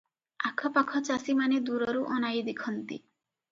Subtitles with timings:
[0.49, 3.01] ଆଖ ପାଖ ଚାଷିମାନେ ଦୂରରୁ ଅନାଇ ଦେଖନ୍ତି